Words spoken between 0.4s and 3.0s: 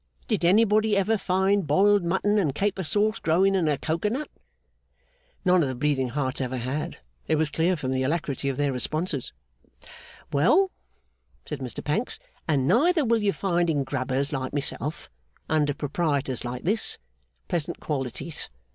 anybody ever find boiled mutton and caper